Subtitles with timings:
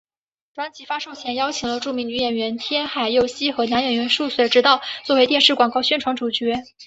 [0.55, 6.55] 专辑发售前邀请了著名女演员天海佑希和男演员速水直道作为电视广告宣传主角。